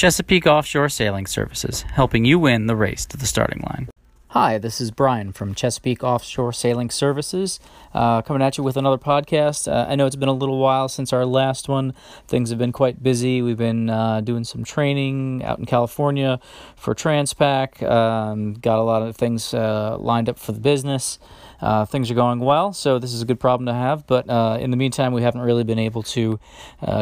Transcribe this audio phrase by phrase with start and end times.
[0.00, 3.90] Chesapeake Offshore Sailing Services, helping you win the race to the starting line.
[4.28, 7.60] Hi, this is Brian from Chesapeake Offshore Sailing Services,
[7.92, 9.70] uh, coming at you with another podcast.
[9.70, 11.92] Uh, I know it's been a little while since our last one.
[12.26, 13.42] Things have been quite busy.
[13.42, 16.40] We've been uh, doing some training out in California
[16.76, 17.82] for Transpac.
[17.82, 21.18] Um, got a lot of things uh, lined up for the business.
[21.60, 24.06] Uh, things are going well, so this is a good problem to have.
[24.06, 26.40] But uh, in the meantime, we haven't really been able to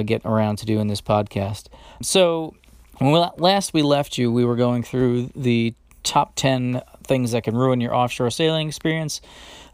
[0.04, 1.66] get around to doing this podcast.
[2.02, 2.56] So
[2.98, 7.44] when we, last we left you, we were going through the top 10 things that
[7.44, 9.20] can ruin your offshore sailing experience,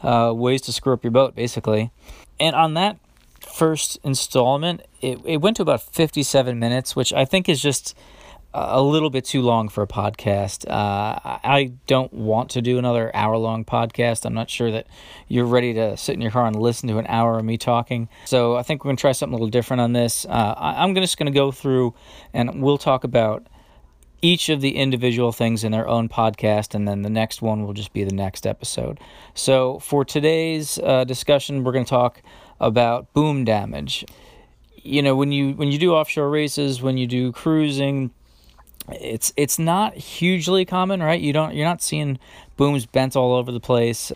[0.01, 1.91] uh, ways to screw up your boat, basically.
[2.39, 2.97] And on that
[3.39, 7.95] first installment, it, it went to about 57 minutes, which I think is just
[8.57, 10.65] a little bit too long for a podcast.
[10.69, 14.25] Uh, I don't want to do another hour long podcast.
[14.25, 14.87] I'm not sure that
[15.27, 18.07] you're ready to sit in your car and listen to an hour of me talking.
[18.23, 20.25] So I think we're going to try something a little different on this.
[20.25, 21.93] Uh, I'm just going to go through
[22.33, 23.45] and we'll talk about
[24.21, 27.73] each of the individual things in their own podcast, and then the next one will
[27.73, 28.99] just be the next episode.
[29.35, 32.23] So, for today's uh, discussion, we're going to talk
[32.59, 34.05] about boom damage.
[34.77, 38.11] You know, when you when you do offshore races, when you do cruising,
[38.89, 41.19] it's it's not hugely common, right?
[41.19, 42.19] You don't you're not seeing
[42.57, 44.11] booms bent all over the place,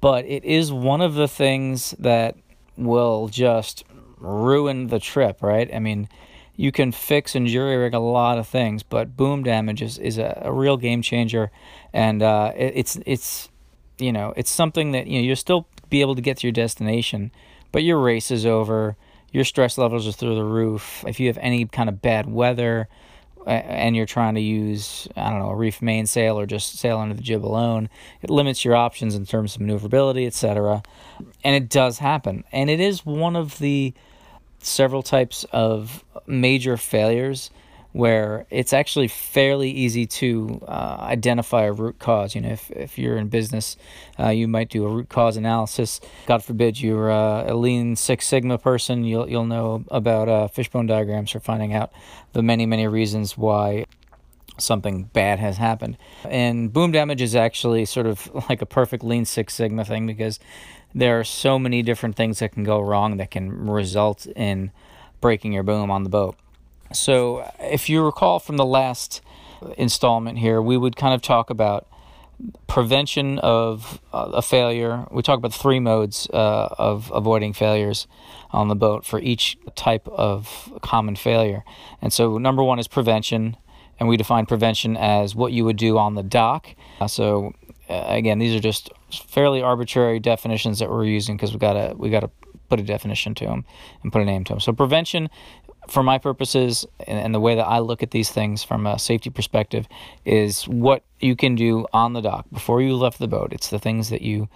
[0.00, 2.36] but it is one of the things that
[2.76, 3.84] will just
[4.18, 5.72] ruin the trip, right?
[5.74, 6.08] I mean,
[6.56, 10.18] you can fix and jury rig a lot of things, but boom damage is, is
[10.18, 11.50] a, a real game changer,
[11.92, 13.48] and uh, it, it's it's
[13.98, 16.52] you know it's something that you know you'll still be able to get to your
[16.52, 17.30] destination,
[17.70, 18.96] but your race is over,
[19.30, 21.04] your stress levels are through the roof.
[21.06, 22.88] If you have any kind of bad weather,
[23.46, 27.14] and you're trying to use I don't know a reef mainsail or just sail under
[27.14, 27.88] the jib alone,
[28.20, 30.82] it limits your options in terms of maneuverability, etc.
[31.44, 33.94] And it does happen, and it is one of the
[34.60, 37.50] several types of major failures
[37.92, 42.34] where it's actually fairly easy to uh, identify a root cause.
[42.34, 43.76] You know, if, if you're in business,
[44.18, 46.00] uh, you might do a root cause analysis.
[46.26, 50.86] God forbid you're uh, a Lean Six Sigma person, you'll you'll know about uh, fishbone
[50.86, 51.92] diagrams for finding out
[52.32, 53.84] the many many reasons why
[54.58, 55.96] something bad has happened.
[56.24, 60.40] And boom damage is actually sort of like a perfect Lean Six Sigma thing because
[60.94, 64.70] there are so many different things that can go wrong that can result in
[65.20, 66.36] breaking your boom on the boat.
[66.92, 69.20] So, if you recall from the last
[69.76, 71.86] installment here, we would kind of talk about
[72.66, 75.06] prevention of uh, a failure.
[75.10, 78.06] We talk about three modes uh, of avoiding failures
[78.50, 81.64] on the boat for each type of common failure.
[82.00, 83.56] And so, number one is prevention,
[83.98, 86.74] and we define prevention as what you would do on the dock.
[87.00, 87.52] Uh, so,
[87.88, 88.90] uh, again, these are just
[89.28, 92.30] fairly arbitrary definitions that we're using because we gotta we gotta
[92.72, 93.66] put a definition to them
[94.02, 94.60] and put a name to them.
[94.60, 95.28] So prevention,
[95.92, 98.98] for my purposes and, and the way that I look at these things from a
[98.98, 99.86] safety perspective,
[100.24, 103.52] is what you can do on the dock before you left the boat.
[103.52, 104.48] It's the things that you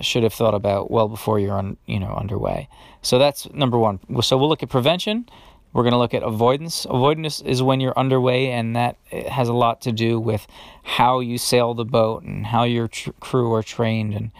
[0.00, 2.68] should have thought about well before you're on you know underway.
[3.02, 4.00] So that's number one.
[4.20, 5.28] So we'll look at prevention.
[5.72, 6.84] We're going to look at avoidance.
[6.90, 10.48] Avoidance is when you're underway, and that has a lot to do with
[10.82, 14.32] how you sail the boat and how your tr- crew are trained, and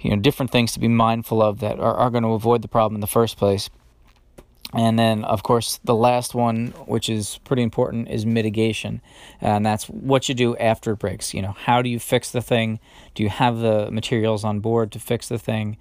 [0.00, 2.68] you know different things to be mindful of that are, are going to avoid the
[2.68, 3.70] problem in the first place.
[4.76, 9.00] And then, of course, the last one, which is pretty important, is mitigation,
[9.40, 11.32] and that's what you do after it breaks.
[11.32, 12.80] You know, how do you fix the thing?
[13.14, 15.76] Do you have the materials on board to fix the thing?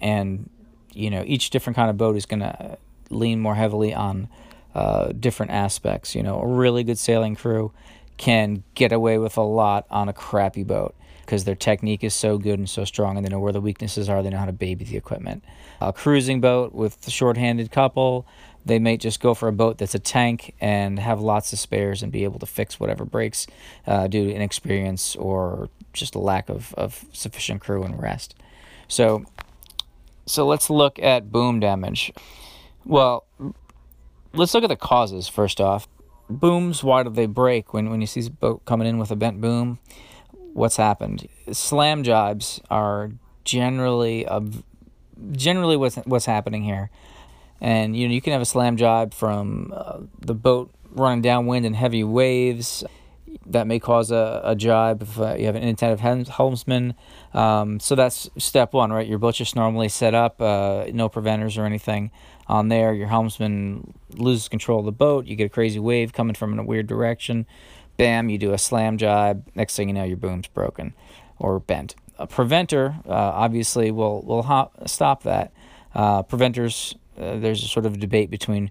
[0.00, 0.48] And
[0.94, 2.78] you know, each different kind of boat is going to
[3.10, 4.28] lean more heavily on
[4.74, 6.14] uh, different aspects.
[6.14, 7.72] You know, a really good sailing crew
[8.16, 10.94] can get away with a lot on a crappy boat
[11.28, 14.08] because their technique is so good and so strong and they know where the weaknesses
[14.08, 14.22] are.
[14.22, 15.44] They know how to baby the equipment.
[15.78, 18.26] A cruising boat with a short-handed couple,
[18.64, 22.02] they may just go for a boat that's a tank and have lots of spares
[22.02, 23.46] and be able to fix whatever breaks
[23.86, 28.34] uh, due to inexperience or just a lack of, of sufficient crew and rest.
[28.88, 29.26] So,
[30.24, 32.10] so let's look at boom damage.
[32.86, 33.26] Well,
[34.32, 35.88] let's look at the causes first off.
[36.30, 39.16] Booms, why do they break when, when you see a boat coming in with a
[39.16, 39.78] bent boom?
[40.58, 41.28] What's happened?
[41.52, 43.12] Slam jibes are
[43.44, 44.42] generally a,
[45.32, 46.90] generally what's what's happening here,
[47.60, 51.64] and you know you can have a slam jibe from uh, the boat running downwind
[51.64, 52.82] in heavy waves
[53.46, 56.94] that may cause a, a jibe if uh, you have an inattentive helmsman.
[57.34, 59.06] Um, so that's step one, right?
[59.06, 62.10] Your boat's just normally set up, uh, no preventers or anything
[62.46, 62.92] on there.
[62.94, 65.26] Your helmsman loses control of the boat.
[65.26, 67.46] You get a crazy wave coming from a weird direction.
[67.98, 69.46] Bam, you do a slam jibe.
[69.54, 70.94] Next thing you know, your boom's broken
[71.38, 71.94] or bent.
[72.18, 75.52] A preventer uh, obviously will will stop that.
[75.94, 78.70] Uh, preventers, uh, there's a sort of debate between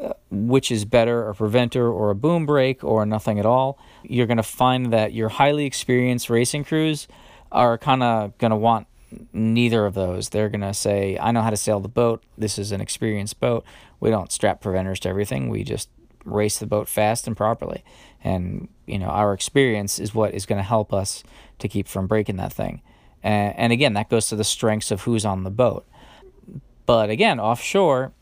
[0.00, 3.78] uh, which is better, a preventer or a boom brake or nothing at all.
[4.02, 7.08] You're going to find that your highly experienced racing crews
[7.50, 8.86] are kind of going to want
[9.32, 10.28] neither of those.
[10.28, 12.22] They're going to say, I know how to sail the boat.
[12.36, 13.64] This is an experienced boat.
[13.98, 15.48] We don't strap preventers to everything.
[15.48, 15.88] We just
[16.26, 17.82] race the boat fast and properly.
[18.24, 21.22] And, you know, our experience is what is going to help us
[21.58, 22.82] to keep from breaking that thing.
[23.22, 25.86] And, and again, that goes to the strengths of who's on the boat.
[26.86, 28.12] But again, offshore,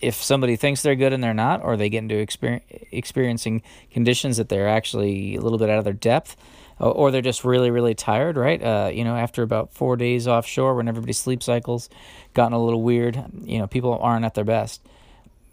[0.00, 4.36] if somebody thinks they're good and they're not, or they get into experience, experiencing conditions
[4.36, 6.36] that they're actually a little bit out of their depth,
[6.78, 8.62] or they're just really, really tired, right?
[8.62, 11.88] Uh, you know, after about four days offshore when everybody's sleep cycles
[12.34, 14.82] gotten a little weird, you know, people aren't at their best.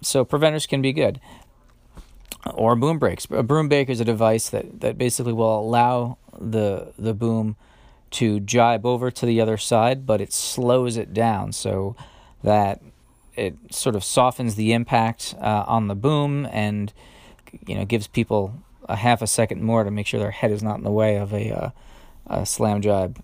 [0.01, 1.21] So preventers can be good.
[2.53, 3.27] Or boom brakes.
[3.31, 7.55] A boom brake is a device that, that basically will allow the the boom
[8.11, 11.95] to jibe over to the other side, but it slows it down so
[12.43, 12.81] that
[13.35, 16.93] it sort of softens the impact uh, on the boom and
[17.67, 18.53] you know gives people
[18.89, 21.15] a half a second more to make sure their head is not in the way
[21.15, 21.69] of a, uh,
[22.27, 23.17] a slam jibe,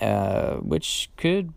[0.00, 1.52] uh, which could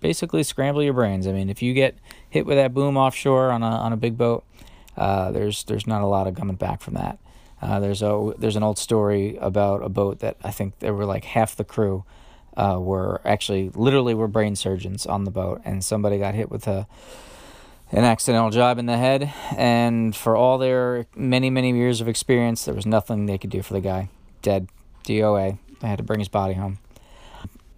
[0.00, 1.26] basically scramble your brains.
[1.26, 1.96] I mean, if you get
[2.28, 4.44] hit with that boom offshore on a on a big boat,
[4.96, 7.18] uh, there's there's not a lot of coming back from that.
[7.60, 11.06] Uh, there's a there's an old story about a boat that I think there were
[11.06, 12.04] like half the crew
[12.56, 16.66] uh, were actually literally were brain surgeons on the boat, and somebody got hit with
[16.66, 16.86] a
[17.92, 22.64] an accidental jibe in the head, and for all their many, many years of experience,
[22.64, 24.08] there was nothing they could do for the guy.
[24.42, 24.68] Dead.
[25.06, 25.58] DOA.
[25.80, 26.78] They had to bring his body home.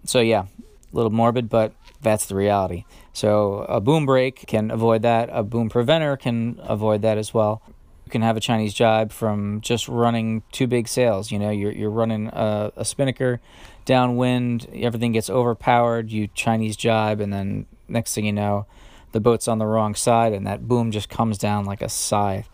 [0.03, 2.85] So, yeah, a little morbid, but that's the reality.
[3.13, 7.61] So, a boom brake can avoid that, a boom preventer can avoid that as well.
[8.05, 11.31] You can have a Chinese jibe from just running two big sails.
[11.31, 13.39] You know, you're, you're running a, a spinnaker
[13.85, 18.65] downwind, everything gets overpowered, you Chinese jibe, and then next thing you know,
[19.11, 22.49] the boat's on the wrong side and that boom just comes down like a scythe.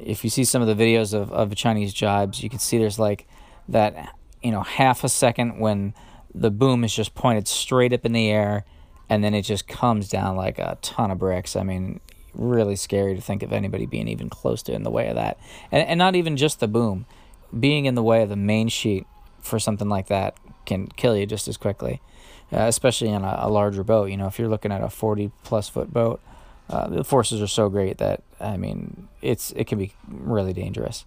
[0.00, 2.98] If you see some of the videos of, of Chinese jibes, you can see there's
[2.98, 3.26] like
[3.68, 5.94] that, you know, half a second when
[6.34, 8.64] the boom is just pointed straight up in the air
[9.08, 11.56] and then it just comes down like a ton of bricks.
[11.56, 12.00] I mean,
[12.34, 15.38] really scary to think of anybody being even close to in the way of that.
[15.70, 17.06] And, and not even just the boom,
[17.58, 19.06] being in the way of the main sheet
[19.40, 22.00] for something like that can kill you just as quickly
[22.52, 24.10] uh, especially on a, a, larger boat.
[24.10, 26.20] You know, if you're looking at a 40 plus foot boat,
[26.68, 31.04] uh, the forces are so great that I mean, it's it can be really dangerous.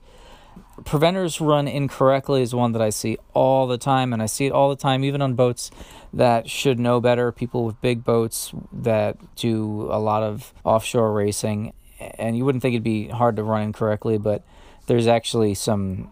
[0.84, 4.52] Preventers run incorrectly is one that I see all the time, and I see it
[4.52, 5.72] all the time, even on boats
[6.14, 7.32] that should know better.
[7.32, 12.74] People with big boats that do a lot of offshore racing, and you wouldn't think
[12.74, 14.44] it'd be hard to run incorrectly, but
[14.88, 16.12] there's actually some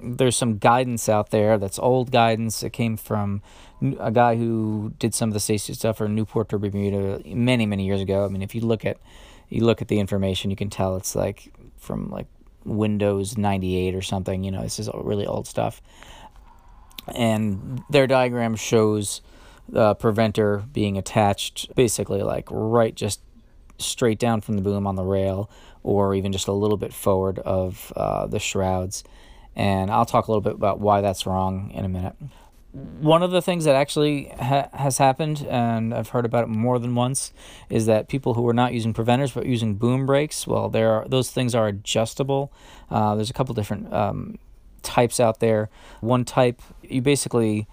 [0.00, 2.62] there's some guidance out there that's old guidance.
[2.62, 3.42] It came from
[3.98, 7.86] a guy who did some of the safety stuff for Newport or Bermuda many many
[7.86, 8.24] years ago.
[8.24, 8.98] I mean, if you look at
[9.48, 12.26] you look at the information, you can tell it's like from like
[12.64, 14.44] Windows 98 or something.
[14.44, 15.82] You know, this is really old stuff.
[17.14, 19.20] And their diagram shows
[19.68, 23.20] the preventer being attached basically like right just
[23.78, 25.50] straight down from the boom on the rail
[25.82, 29.04] or even just a little bit forward of uh, the shrouds.
[29.56, 32.16] And I'll talk a little bit about why that's wrong in a minute
[32.74, 36.80] one of the things that actually ha- has happened, and I've heard about it more
[36.80, 37.32] than once,
[37.70, 41.08] is that people who are not using preventers but using boom brakes, well, there are
[41.08, 42.52] those things are adjustable.
[42.90, 44.38] Uh, there's a couple different um,
[44.82, 45.70] types out there.
[46.00, 47.68] One type, you basically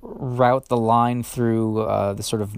[0.00, 2.56] route the line through uh, the sort of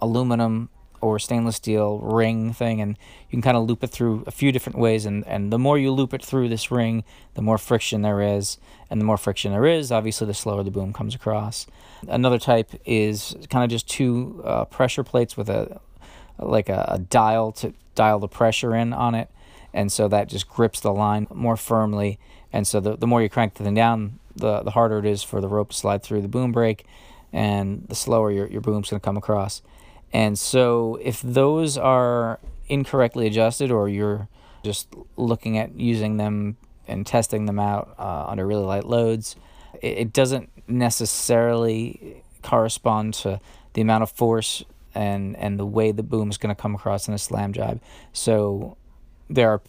[0.00, 4.30] aluminum or stainless steel ring thing and you can kind of loop it through a
[4.30, 7.58] few different ways and, and the more you loop it through this ring the more
[7.58, 8.58] friction there is
[8.90, 11.66] and the more friction there is obviously the slower the boom comes across.
[12.08, 15.80] Another type is kind of just two uh, pressure plates with a
[16.38, 19.28] like a, a dial to dial the pressure in on it
[19.72, 22.18] and so that just grips the line more firmly
[22.52, 25.22] and so the, the more you crank the thing down the, the harder it is
[25.22, 26.86] for the rope to slide through the boom brake
[27.32, 29.62] and the slower your, your boom's going to come across
[30.12, 34.28] and so if those are incorrectly adjusted or you're
[34.64, 39.36] just looking at using them and testing them out uh, under really light loads,
[39.80, 43.40] it, it doesn't necessarily correspond to
[43.74, 47.08] the amount of force and, and the way the boom is going to come across
[47.08, 47.80] in a slam jibe.
[48.12, 48.76] So
[49.28, 49.60] there are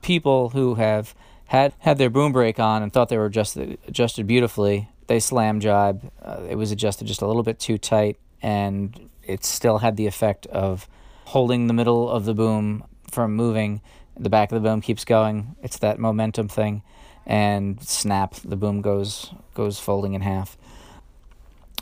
[0.00, 1.14] people who have
[1.46, 4.88] had, had their boom brake on and thought they were adjusted, adjusted beautifully.
[5.06, 6.10] They slam jibe.
[6.22, 10.06] Uh, it was adjusted just a little bit too tight and it still had the
[10.06, 10.88] effect of
[11.26, 13.80] holding the middle of the boom from moving.
[14.18, 15.56] The back of the boom keeps going.
[15.62, 16.82] It's that momentum thing,
[17.26, 20.56] and snap, the boom goes goes folding in half.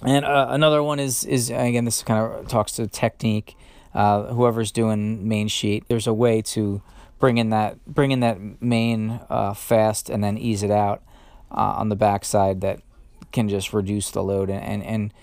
[0.03, 3.57] And uh, another one is is again this kind of talks to technique.
[3.93, 6.81] Uh, whoever's doing main sheet, there's a way to
[7.19, 11.03] bring in that bring in that main uh, fast and then ease it out
[11.51, 12.81] uh, on the backside that
[13.33, 15.15] can just reduce the load and, and, and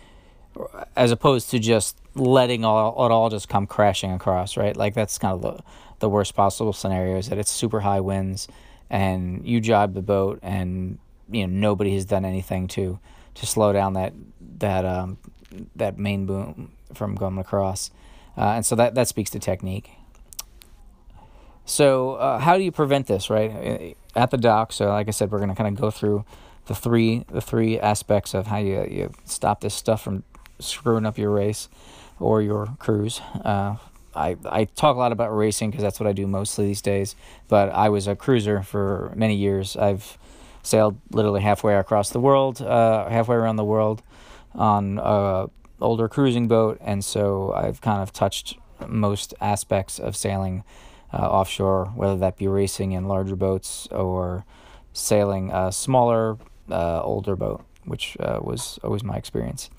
[0.95, 4.75] as opposed to just letting all it all just come crashing across, right?
[4.75, 5.63] Like that's kind of the
[5.99, 8.47] the worst possible scenario is that it's super high winds
[8.89, 12.99] and you jibe the boat and you know nobody has done anything to
[13.33, 14.13] to slow down that
[14.59, 15.17] that um
[15.75, 17.91] that main boom from going across,
[18.37, 19.91] uh, and so that that speaks to technique.
[21.65, 23.95] So uh, how do you prevent this, right?
[24.15, 24.71] At the dock.
[24.71, 26.23] So like I said, we're going to kind of go through
[26.67, 30.23] the three the three aspects of how you you stop this stuff from
[30.59, 31.69] screwing up your race
[32.19, 33.21] or your cruise.
[33.43, 33.75] Uh,
[34.15, 37.15] I, I talk a lot about racing because that's what I do mostly these days.
[37.47, 39.77] But I was a cruiser for many years.
[39.77, 40.17] I've
[40.63, 44.01] sailed literally halfway across the world, uh, halfway around the world
[44.55, 45.47] on a
[45.79, 48.57] older cruising boat, and so I've kind of touched
[48.87, 50.63] most aspects of sailing
[51.13, 54.45] uh, offshore, whether that be racing in larger boats or
[54.93, 56.37] sailing a smaller,
[56.69, 59.69] uh, older boat, which uh, was always my experience.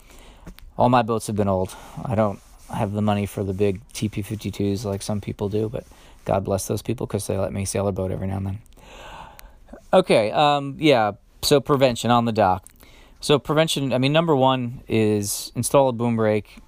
[0.78, 1.74] All my boats have been old.
[2.04, 2.40] I don't
[2.72, 5.84] have the money for the big TP 52s like some people do, but
[6.24, 8.58] God bless those people because they let me sail a boat every now and then.
[9.92, 12.68] Okay, um, yeah, so prevention on the dock.
[13.20, 16.58] So, prevention, I mean, number one is install a boom brake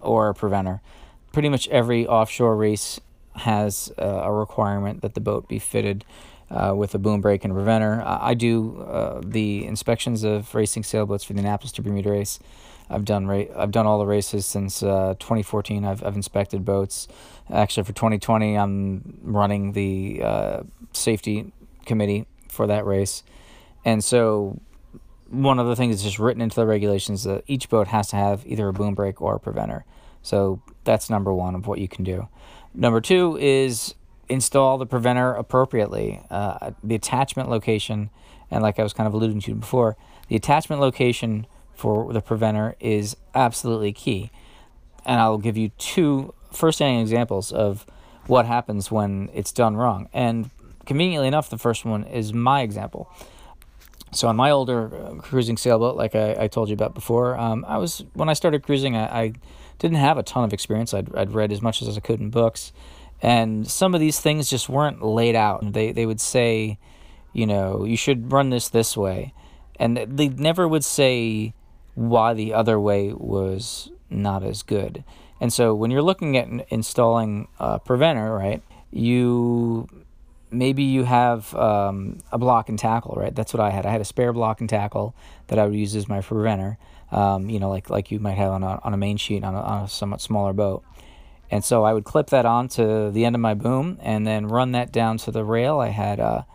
[0.00, 0.80] or a preventer.
[1.32, 2.98] Pretty much every offshore race
[3.34, 6.04] has uh, a requirement that the boat be fitted
[6.50, 8.00] uh, with a boom brake and preventer.
[8.00, 12.38] I, I do uh, the inspections of racing sailboats for the Annapolis to Bermuda race.
[12.90, 15.84] I've done ra- I've done all the races since uh, 2014.
[15.84, 17.08] I've I've inspected boats.
[17.50, 21.52] Actually, for 2020, I'm running the uh, safety
[21.86, 23.22] committee for that race,
[23.84, 24.60] and so
[25.30, 28.16] one of the things that's just written into the regulations that each boat has to
[28.16, 29.84] have either a boom brake or a preventer.
[30.22, 32.28] So that's number one of what you can do.
[32.74, 33.94] Number two is
[34.28, 36.22] install the preventer appropriately.
[36.30, 38.10] Uh, the attachment location,
[38.50, 39.96] and like I was kind of alluding to before,
[40.28, 41.46] the attachment location
[41.78, 44.30] for the preventer is absolutely key.
[45.06, 47.86] And I'll give you two first-hand examples of
[48.26, 50.08] what happens when it's done wrong.
[50.12, 50.50] And
[50.86, 53.10] conveniently enough, the first one is my example.
[54.10, 57.64] So on my older uh, cruising sailboat, like I, I, told you about before, um,
[57.68, 59.32] I was when I started cruising, I, I,
[59.78, 60.92] didn't have a ton of experience.
[60.92, 62.72] I'd, I'd read as much as I could in books,
[63.22, 65.72] and some of these things just weren't laid out.
[65.72, 66.78] They they would say,
[67.32, 69.34] you know, you should run this this way,
[69.78, 71.54] and they never would say
[71.98, 75.02] why the other way was not as good.
[75.40, 78.62] And so when you're looking at installing a preventer, right,
[78.92, 79.88] you
[80.50, 83.34] maybe you have um, a block and tackle, right?
[83.34, 83.84] That's what I had.
[83.84, 85.14] I had a spare block and tackle
[85.48, 86.78] that I would use as my preventer,
[87.10, 89.54] um, you know, like like you might have on a, on a main sheet on
[89.56, 90.84] a, on a somewhat smaller boat.
[91.50, 94.72] And so I would clip that onto the end of my boom and then run
[94.72, 95.80] that down to the rail.
[95.80, 96.46] I had a,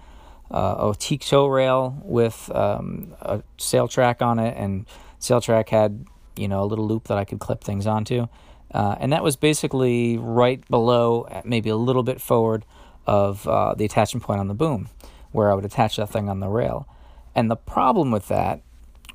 [0.52, 4.86] a, a teak tow rail with um, a sail track on it, and
[5.24, 8.28] sail track had you know a little loop that I could clip things onto.
[8.74, 12.66] Uh, and that was basically right below, maybe a little bit forward
[13.06, 14.90] of uh, the attachment point on the boom,
[15.32, 16.88] where I would attach that thing on the rail.
[17.36, 18.62] And the problem with that,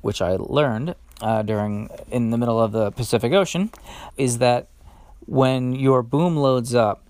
[0.01, 3.69] which I learned uh, during in the middle of the Pacific Ocean,
[4.15, 4.67] is that
[5.25, 7.03] when your boom loads up,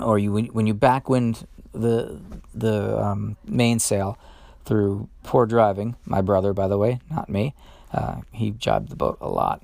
[0.00, 2.18] or you when you backwind the
[2.54, 4.18] the um, mainsail
[4.64, 7.54] through poor driving, my brother, by the way, not me,
[7.92, 9.62] uh, he jibed the boat a lot,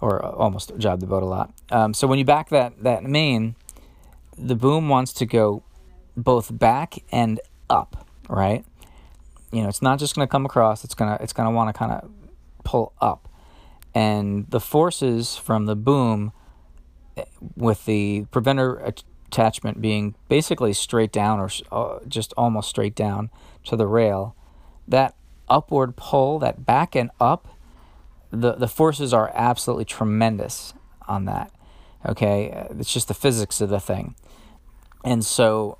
[0.00, 1.52] or almost jibed the boat a lot.
[1.70, 3.56] Um, so when you back that that main,
[4.36, 5.62] the boom wants to go
[6.16, 8.64] both back and up, right?
[9.52, 10.84] You know, it's not just going to come across.
[10.84, 12.10] It's gonna it's gonna want to kind of
[12.64, 13.28] pull up,
[13.94, 16.32] and the forces from the boom,
[17.16, 17.24] eh,
[17.56, 18.76] with the preventer
[19.32, 23.30] attachment being basically straight down or uh, just almost straight down
[23.64, 24.36] to the rail,
[24.86, 25.14] that
[25.48, 27.48] upward pull, that back and up,
[28.30, 30.74] the the forces are absolutely tremendous
[31.06, 31.52] on that.
[32.06, 34.14] Okay, it's just the physics of the thing.
[35.04, 35.78] And so,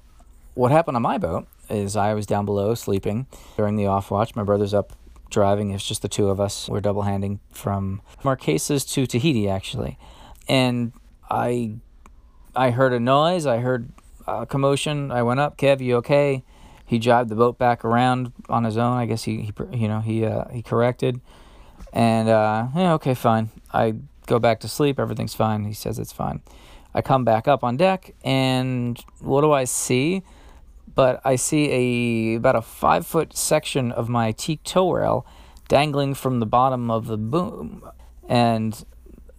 [0.54, 3.26] what happened on my boat is I was down below sleeping
[3.56, 4.36] during the off watch.
[4.36, 4.92] My brother's up
[5.30, 5.70] driving.
[5.70, 6.68] It's just the two of us.
[6.68, 9.98] We're double handing from Marquesas to Tahiti, actually.
[10.48, 10.92] And
[11.30, 11.76] I,
[12.54, 13.46] I heard a noise.
[13.46, 13.90] I heard
[14.26, 15.10] a commotion.
[15.10, 15.56] I went up.
[15.56, 16.44] Kev, you okay?
[16.84, 18.96] He jibed the boat back around on his own.
[18.96, 21.20] I guess he, he you know, he uh, he corrected.
[21.92, 23.50] And uh, yeah, okay, fine.
[23.72, 23.94] I
[24.26, 24.98] go back to sleep.
[24.98, 25.64] Everything's fine.
[25.64, 26.42] He says it's fine.
[26.94, 30.22] I come back up on deck, and what do I see?
[30.94, 35.26] But I see a about a five foot section of my teak tow rail
[35.68, 37.88] dangling from the bottom of the boom,
[38.28, 38.84] and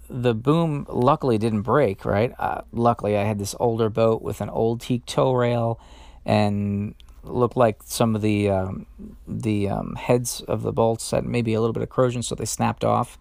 [0.10, 2.34] the boom luckily didn't break, right?
[2.40, 5.80] Uh, luckily, I had this older boat with an old teak tow rail
[6.26, 8.86] and looked like some of the um,
[9.28, 12.46] the um, heads of the bolts had maybe a little bit of corrosion, so they
[12.46, 13.18] snapped off.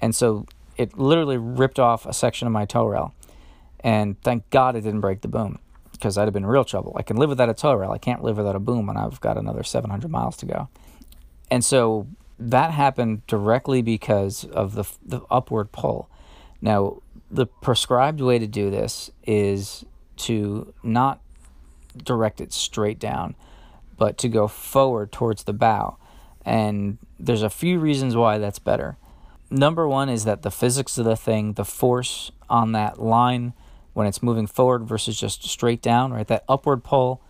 [0.00, 0.46] And so
[0.76, 3.14] it literally ripped off a section of my tow rail.
[3.80, 5.58] And thank God it didn't break the boom
[5.92, 6.94] because I'd have been real trouble.
[6.98, 7.90] I can live without a tow rail.
[7.92, 10.68] I can't live without a boom when I've got another 700 miles to go.
[11.50, 12.08] And so
[12.38, 16.08] that happened directly because of the, the upward pull.
[16.60, 19.84] Now, the prescribed way to do this is
[20.16, 21.20] to not
[21.96, 23.34] direct it straight down,
[23.96, 25.96] but to go forward towards the bow.
[26.44, 28.96] And there's a few reasons why that's better.
[29.50, 33.52] Number one is that the physics of the thing, the force on that line
[33.92, 36.26] when it's moving forward versus just straight down, right?
[36.26, 37.20] That upward pull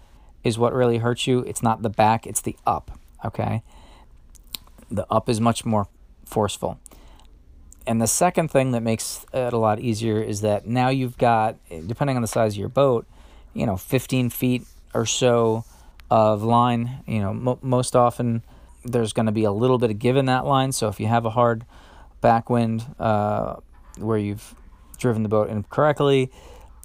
[0.45, 1.41] is what really hurts you.
[1.41, 3.63] It's not the back, it's the up, okay?
[4.91, 5.89] The up is much more
[6.25, 6.79] forceful.
[7.87, 11.57] And the second thing that makes it a lot easier is that now you've got,
[11.69, 13.07] depending on the size of your boat,
[13.55, 14.63] you know, 15 feet
[14.95, 15.65] or so
[16.11, 17.03] of line.
[17.07, 18.43] You know, mo- most often
[18.85, 20.73] there's going to be a little bit of give in that line.
[20.73, 21.65] So if you have a hard
[22.23, 23.57] backwind uh,
[23.99, 24.55] where you've
[24.99, 26.31] driven the boat incorrectly,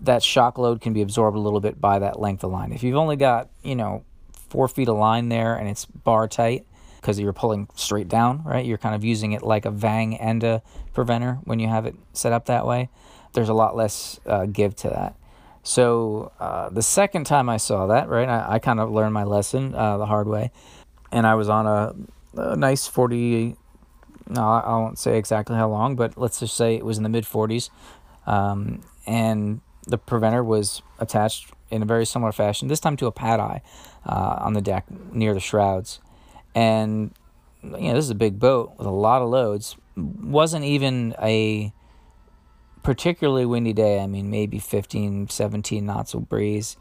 [0.01, 2.71] that shock load can be absorbed a little bit by that length of line.
[2.71, 4.03] If you've only got, you know,
[4.49, 6.65] four feet of line there and it's bar tight
[7.01, 8.65] because you're pulling straight down, right?
[8.65, 10.61] You're kind of using it like a vang and a
[10.93, 12.89] preventer when you have it set up that way.
[13.33, 15.15] There's a lot less uh, give to that.
[15.67, 19.25] So uh, the second time I saw that, right, I, I kind of learned my
[19.25, 20.49] lesson uh, the hard way,
[21.11, 21.93] and I was on a,
[22.39, 23.57] a nice forty.
[24.29, 27.09] No, I won't say exactly how long, but let's just say it was in the
[27.09, 27.69] mid forties,
[28.25, 32.69] um, and the preventer was attached in a very similar fashion.
[32.69, 33.61] This time to a pad eye
[34.05, 35.99] uh, on the deck near the shrouds,
[36.55, 37.11] and
[37.61, 39.75] you know this is a big boat with a lot of loads.
[39.97, 41.73] wasn't even a
[42.87, 43.99] particularly windy day.
[43.99, 46.77] I mean, maybe 15, 17 knots of breeze.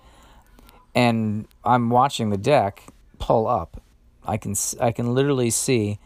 [0.94, 2.84] And I'm watching the deck
[3.18, 3.82] pull up.
[4.25, 5.98] I can I can literally see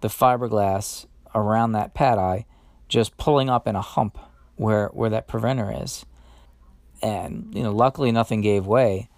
[0.00, 2.44] the fiberglass around that pad eye
[2.88, 4.18] just pulling up in a hump
[4.56, 6.04] where where that preventer is.
[7.00, 9.08] And you know, luckily nothing gave way.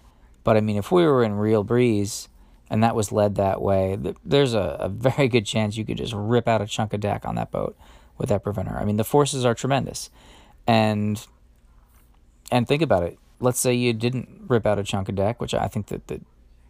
[0.43, 2.29] But I mean, if we were in real breeze
[2.69, 6.13] and that was led that way, there's a, a very good chance you could just
[6.13, 7.75] rip out a chunk of deck on that boat
[8.19, 8.77] with that preventer.
[8.77, 10.11] I mean, the forces are tremendous,
[10.67, 11.25] and
[12.51, 13.17] and think about it.
[13.39, 16.21] Let's say you didn't rip out a chunk of deck, which I think that the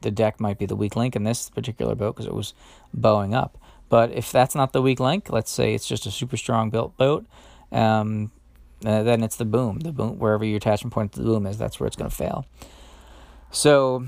[0.01, 2.53] the deck might be the weak link in this particular boat because it was
[2.93, 3.57] bowing up.
[3.89, 6.95] But if that's not the weak link, let's say it's just a super strong built
[6.95, 7.25] boat,
[7.71, 8.31] um,
[8.85, 9.79] uh, then it's the boom.
[9.79, 12.15] The boom, wherever your attachment point to the boom is, that's where it's going to
[12.15, 12.45] fail.
[13.51, 14.05] So,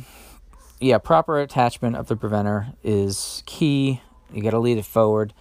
[0.80, 4.02] yeah, proper attachment of the preventer is key.
[4.32, 5.34] You got to lead it forward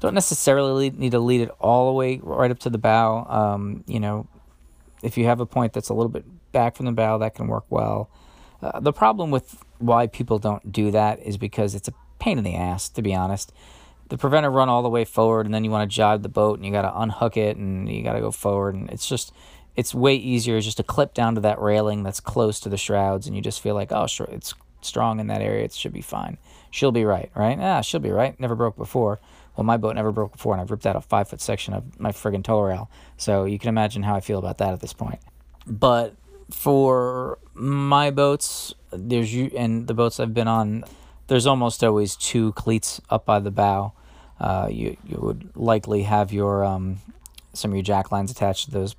[0.00, 3.24] don't necessarily need to lead it all the way right up to the bow.
[3.28, 4.26] Um, you know,
[5.02, 7.46] if you have a point that's a little bit back from the bow, that can
[7.46, 8.10] work well.
[8.62, 12.44] Uh, the problem with why people don't do that is because it's a pain in
[12.44, 13.52] the ass, to be honest.
[14.08, 16.58] The preventer run all the way forward, and then you want to jibe the boat,
[16.58, 19.32] and you got to unhook it, and you got to go forward, and it's just
[19.76, 23.26] it's way easier just to clip down to that railing that's close to the shrouds,
[23.26, 26.02] and you just feel like, oh, sure, it's strong in that area, it should be
[26.02, 26.38] fine.
[26.70, 27.58] She'll be right, right?
[27.58, 28.38] Ah, she'll be right.
[28.38, 29.20] Never broke before.
[29.56, 32.00] Well, my boat never broke before, and I've ripped out a five foot section of
[32.00, 32.90] my friggin' tow rail.
[33.16, 35.20] So you can imagine how I feel about that at this point.
[35.66, 36.14] But
[36.50, 40.84] for my boats, there's you and the boats I've been on,
[41.28, 43.92] there's almost always two cleats up by the bow.
[44.40, 46.98] Uh, you you would likely have your um,
[47.52, 48.96] some of your jack lines attached to those,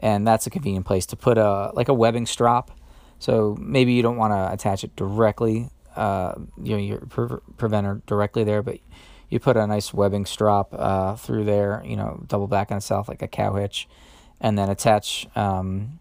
[0.00, 2.70] and that's a convenient place to put a like a webbing strop.
[3.18, 8.00] So maybe you don't want to attach it directly, uh, you know, your pre- preventer
[8.06, 8.78] directly there, but
[9.30, 13.08] you put a nice webbing strop uh, through there, you know, double back on itself
[13.08, 13.88] like a cow hitch,
[14.40, 15.26] and then attach.
[15.36, 16.00] Um,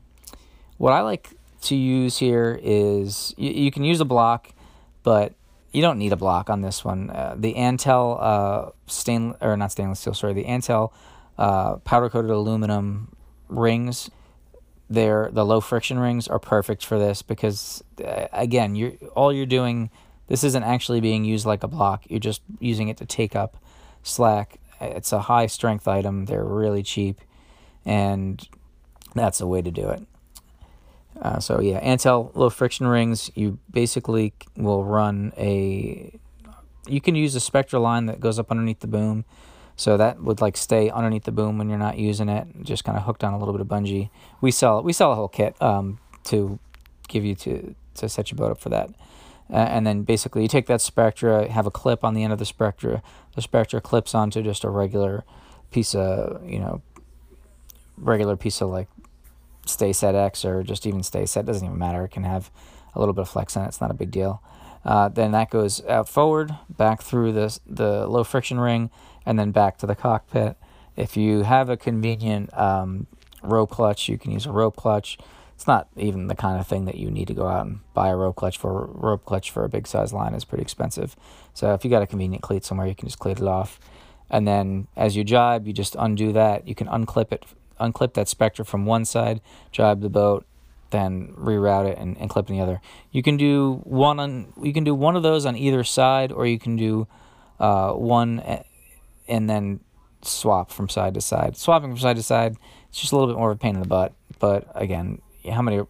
[0.78, 1.30] what I like
[1.64, 4.52] to use here is you, you can use a block,
[5.04, 5.34] but
[5.72, 7.12] you don't need a block on this one.
[7.12, 10.92] Uh, the Antal uh, stainless or not stainless steel, sorry, the Antal
[11.38, 13.16] uh, powder coated aluminum
[13.48, 14.10] rings.
[14.90, 19.46] They're the low friction rings are perfect for this because uh, again, you're all you're
[19.46, 19.92] doing
[20.30, 22.04] this isn't actually being used like a block.
[22.08, 23.58] You're just using it to take up
[24.04, 24.60] slack.
[24.80, 26.26] It's a high strength item.
[26.26, 27.20] They're really cheap,
[27.84, 28.48] and
[29.16, 30.04] that's the way to do it.
[31.20, 33.30] Uh, so yeah, Antal low friction rings.
[33.36, 36.18] You basically will run a.
[36.88, 39.26] You can use a Spectra line that goes up underneath the boom,
[39.76, 42.48] so that would like stay underneath the boom when you're not using it.
[42.62, 44.12] Just kind of hooked on a little bit of bungee.
[44.42, 46.60] We sell we sell a whole kit um, to
[47.08, 48.92] give you to to set your boat up for that.
[49.52, 52.40] Uh, and then basically you take that spectra, have a clip on the end of
[52.40, 53.02] the spectra.
[53.36, 55.24] The spectra clips onto just a regular
[55.72, 56.82] piece of, you know,
[57.98, 58.88] regular piece of like
[59.66, 62.06] Sta-Set X or just even Sta-Set doesn't even matter.
[62.06, 62.52] It can have
[62.94, 63.68] a little bit of flex in it.
[63.68, 64.42] It's not a big deal.
[64.86, 68.90] Uh, then that goes out forward, back through the the low friction ring,
[69.26, 70.56] and then back to the cockpit.
[70.96, 73.08] If you have a convenient um,
[73.44, 75.18] rope clutch, you can use a rope clutch.
[75.60, 78.08] It's not even the kind of thing that you need to go out and buy
[78.08, 78.86] a rope clutch for.
[78.94, 81.18] Rope clutch for a big size line is pretty expensive.
[81.54, 83.78] So if you got a convenient cleat somewhere, you can just cleat it off.
[84.30, 86.66] And then as you jibe, you just undo that.
[86.66, 87.44] You can unclip it,
[87.78, 89.42] unclip that spectra from one side,
[89.74, 90.46] jibe the boat,
[90.92, 92.80] then reroute it and, and clip in the other.
[93.12, 96.46] You can do one on you can do one of those on either side, or
[96.46, 97.06] you can do
[97.60, 98.64] uh, one
[99.28, 99.82] and then
[100.22, 101.58] swap from side to side.
[101.58, 102.56] Swapping from side to side,
[102.88, 104.14] it's just a little bit more of a pain in the butt.
[104.40, 105.84] But again, how many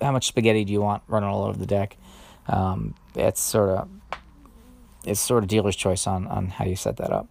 [0.00, 1.96] how much spaghetti do you want running all over the deck?
[2.46, 3.88] Um, it's sort of
[5.04, 7.28] it's sort of dealer's choice on on how you set that up.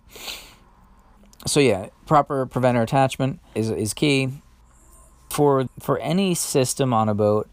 [1.48, 4.30] So yeah, proper preventer attachment is is key
[5.30, 7.50] for for any system on a boat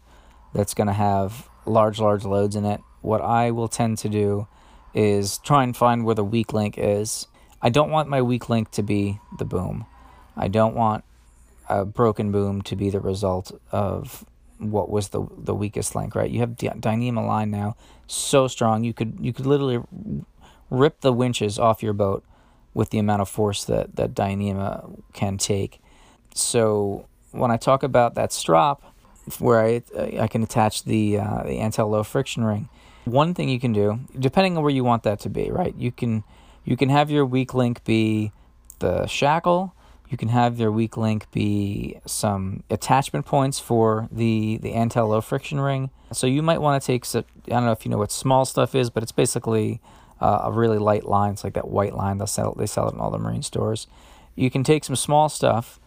[0.53, 4.47] that's going to have large large loads in it what i will tend to do
[4.93, 7.27] is try and find where the weak link is
[7.61, 9.85] i don't want my weak link to be the boom
[10.35, 11.03] i don't want
[11.69, 14.25] a broken boom to be the result of
[14.59, 17.75] what was the the weakest link right you have dyneema line now
[18.07, 19.81] so strong you could you could literally
[20.71, 22.23] rip the winches off your boat
[22.73, 25.79] with the amount of force that that dyneema can take
[26.33, 28.81] so when I talk about that strop,
[29.39, 29.81] where I
[30.19, 32.69] I can attach the uh, the Antal low friction ring,
[33.05, 35.75] one thing you can do, depending on where you want that to be, right?
[35.75, 36.23] You can
[36.63, 38.31] you can have your weak link be
[38.79, 39.73] the shackle.
[40.09, 45.21] You can have your weak link be some attachment points for the the Antal low
[45.21, 45.89] friction ring.
[46.13, 48.73] So you might want to take I don't know if you know what small stuff
[48.73, 49.81] is, but it's basically
[50.21, 51.33] uh, a really light line.
[51.33, 53.87] It's like that white line they sell they sell it in all the marine stores.
[54.35, 55.79] You can take some small stuff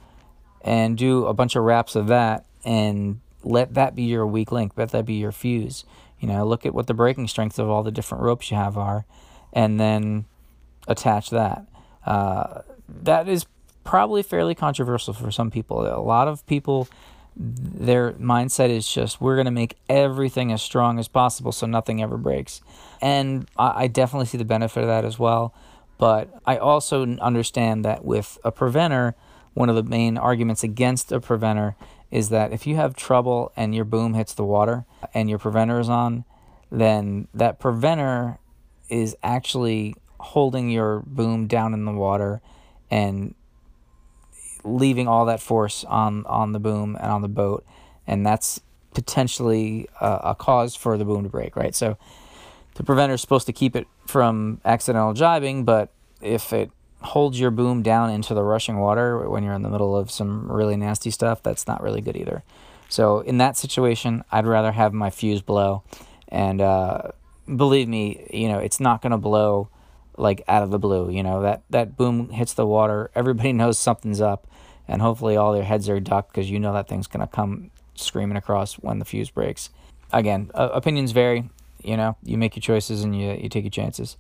[0.63, 4.73] and do a bunch of wraps of that and let that be your weak link,
[4.77, 5.85] let that be your fuse.
[6.19, 8.77] You know, look at what the breaking strength of all the different ropes you have
[8.77, 9.07] are,
[9.55, 10.27] and then
[10.87, 11.67] attach that.
[12.05, 13.47] Uh, that is
[13.85, 15.87] probably fairly controversial for some people.
[15.87, 16.89] A lot of people,
[17.37, 22.03] their mindset is just we're going to make everything as strong as possible so nothing
[22.03, 22.61] ever breaks.
[23.01, 25.55] And I, I definitely see the benefit of that as well.
[25.99, 29.15] But I also understand that with a preventer,
[29.53, 31.77] one of the main arguments against a preventer
[32.11, 35.79] is that if you have trouble and your boom hits the water and your preventer
[35.79, 36.25] is on,
[36.71, 38.39] then that preventer
[38.89, 42.41] is actually holding your boom down in the water
[42.91, 43.35] and
[44.65, 47.65] leaving all that force on on the boom and on the boat
[48.07, 48.61] and that's
[48.95, 51.97] potentially a, a cause for the boom to break right so
[52.75, 56.71] the preventer is supposed to keep it from accidental jibing but if it
[57.03, 60.51] holds your boom down into the rushing water when you're in the middle of some
[60.51, 62.43] really nasty stuff, that's not really good either.
[62.89, 65.83] So in that situation, I'd rather have my fuse blow,
[66.29, 67.13] and uh,
[67.55, 69.69] believe me, you know it's not gonna blow
[70.17, 71.11] like out of the blue.
[71.11, 74.47] You know that that boom hits the water, everybody knows something's up,
[74.91, 78.37] and hopefully all their heads are ducked because you know that thing's gonna come screaming
[78.37, 79.71] across when the fuse breaks.
[80.13, 81.49] Again, uh, opinions vary.
[81.83, 84.17] You know, you make your choices and you you take your chances.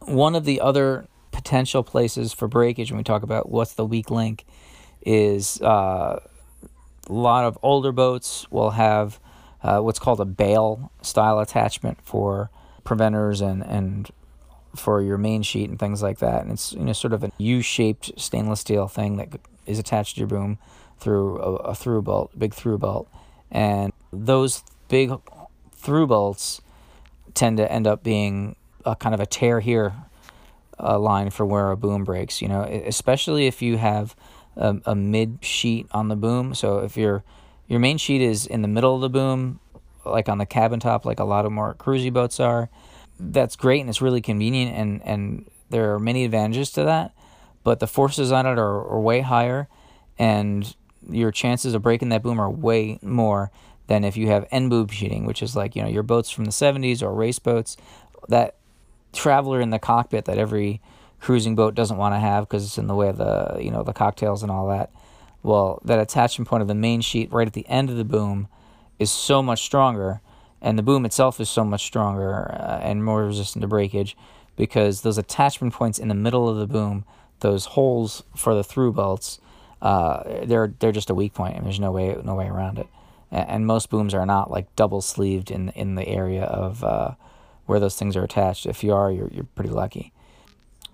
[0.00, 4.10] One of the other potential places for breakage when we talk about what's the weak
[4.10, 4.44] link
[5.00, 6.20] is uh,
[7.08, 9.18] a lot of older boats will have
[9.62, 12.50] uh, what's called a bail style attachment for
[12.84, 14.10] preventers and, and
[14.76, 16.42] for your main sheet and things like that.
[16.42, 20.20] And it's you know sort of a U-shaped stainless steel thing that is attached to
[20.20, 20.58] your boom
[20.98, 23.08] through a, a through bolt, big through bolt,
[23.50, 25.12] and those big
[25.72, 26.60] through bolts
[27.34, 29.94] tend to end up being a kind of a tear here
[30.78, 32.42] a line for where a boom breaks.
[32.42, 34.14] You know, especially if you have
[34.56, 36.54] a, a mid sheet on the boom.
[36.54, 37.24] So if your
[37.68, 39.60] your main sheet is in the middle of the boom,
[40.04, 42.68] like on the cabin top, like a lot of more cruisy boats are,
[43.18, 47.12] that's great and it's really convenient and and there are many advantages to that.
[47.64, 49.68] But the forces on it are, are way higher,
[50.18, 50.74] and
[51.08, 53.50] your chances of breaking that boom are way more
[53.86, 56.44] than if you have end boom sheeting, which is like you know your boats from
[56.44, 57.76] the 70s or race boats
[58.28, 58.56] that
[59.12, 60.80] traveler in the cockpit that every
[61.20, 63.82] cruising boat doesn't want to have because it's in the way of the you know
[63.82, 64.90] the cocktails and all that.
[65.42, 68.48] Well, that attachment point of the main sheet right at the end of the boom
[68.98, 70.20] is so much stronger,
[70.60, 74.16] and the boom itself is so much stronger uh, and more resistant to breakage
[74.56, 77.04] because those attachment points in the middle of the boom,
[77.42, 79.38] those holes for the through bolts,
[79.82, 82.88] uh, they're they're just a weak point, and there's no way no way around it.
[83.30, 87.12] And, and most booms are not like double sleeved in in the area of uh,
[87.66, 88.66] where those things are attached.
[88.66, 90.12] If you are, you're, you're pretty lucky.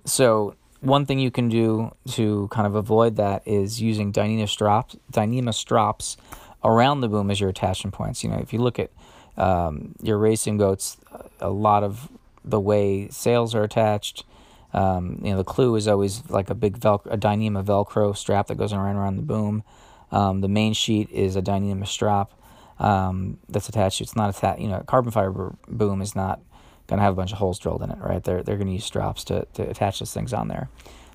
[0.04, 4.96] So one thing you can do to kind of avoid that is using Dyneema strops,
[5.12, 6.16] Dyneema strops
[6.64, 8.22] around the boom as your attachment points.
[8.22, 8.90] You know, if you look at
[9.37, 10.96] um, your racing boats,
[11.40, 12.08] a lot of
[12.44, 14.24] the way sails are attached,
[14.72, 18.48] um, you know, the clew is always like a big Velcro, a Dyneema Velcro strap
[18.48, 19.62] that goes around around the boom.
[20.11, 22.33] Um, the main sheet is a Dyneema strap
[22.78, 24.00] um, that's attached.
[24.00, 24.61] It's not attached.
[24.61, 26.40] You know, carbon fiber boom is not
[26.87, 28.22] going to have a bunch of holes drilled in it, right?
[28.22, 30.68] They're they're going to use straps to to attach those things on there.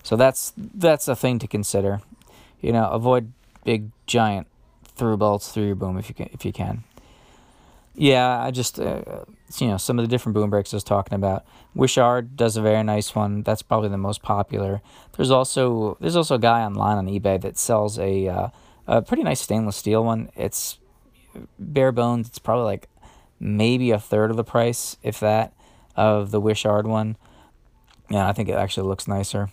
[0.04, 2.02] So that's that's a thing to consider.
[2.60, 3.34] You know, avoid
[3.66, 4.48] big giant
[4.96, 6.84] through bolts through your boom if you can if you can.
[7.96, 9.26] Yeah, I just uh,
[9.58, 11.46] you know some of the different boom brakes I was talking about.
[11.76, 13.44] Wichard does a very nice one.
[13.44, 14.82] That's probably the most popular.
[15.16, 18.48] There's also there's also a guy online on eBay that sells a uh,
[18.88, 20.30] a pretty nice stainless steel one.
[20.36, 20.80] It's
[21.60, 22.28] bare bones.
[22.28, 22.90] It's probably like
[23.40, 25.54] maybe a third of the price, if that,
[25.96, 27.18] of the Wichard one.
[28.10, 29.50] Yeah, I think it actually looks nicer.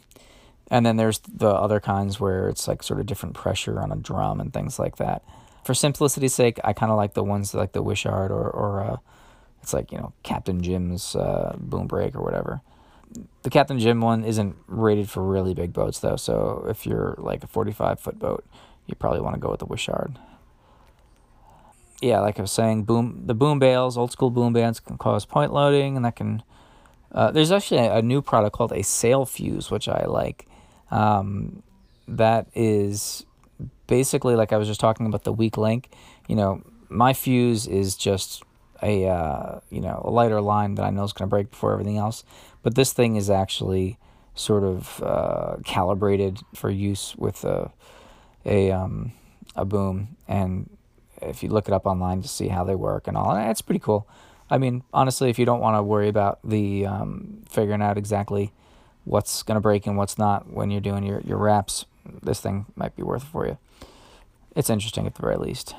[0.71, 3.97] And then there's the other kinds where it's like sort of different pressure on a
[3.97, 5.23] drum and things like that.
[5.65, 8.97] For simplicity's sake, I kind of like the ones like the Wichard or or uh,
[9.63, 12.61] it's like you know Captain Jim's uh, boom brake or whatever.
[13.43, 17.43] The Captain Jim one isn't rated for really big boats though, so if you're like
[17.43, 18.45] a 45 foot boat,
[18.87, 20.19] you probably want to go with the Wichard.
[22.01, 25.27] Yeah, like I was saying, boom the boom bales, old school boom bands can cause
[25.27, 26.43] point loading, and that can.
[27.13, 30.47] Uh, there's actually a, a, new product called a sail fuse, which I like.
[30.93, 31.65] Um,
[32.07, 33.27] that is
[33.87, 35.91] basically like I was just talking about the weak link.
[36.29, 38.43] You know, my fuse is just
[38.83, 41.73] a uh, you know a lighter line that I know is going to break before
[41.73, 42.25] everything else.
[42.63, 43.99] But this thing is actually
[44.35, 47.73] sort of uh, calibrated for use with a
[48.45, 49.13] a um,
[49.57, 50.71] a boom, and
[51.21, 53.81] if you look it up online to see how they work and all, it's pretty
[53.81, 54.09] cool.
[54.49, 58.53] I mean, honestly, if you don't want to worry about the um, figuring out exactly
[59.05, 61.87] what's going to break and what's not when you're doing your, your wraps,
[62.23, 63.59] this thing might be worth it for you.
[64.57, 65.75] It's interesting at the very least.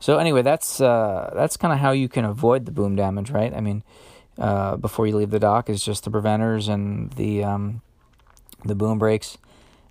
[0.00, 3.52] So anyway, that's uh, that's kind of how you can avoid the boom damage, right?
[3.52, 3.82] I mean,
[4.38, 7.82] uh, before you leave the dock is just the preventers and the um,
[8.64, 9.38] the boom brakes